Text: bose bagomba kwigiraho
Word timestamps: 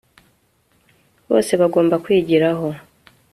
bose 1.29 1.51
bagomba 1.61 1.95
kwigiraho 2.03 2.67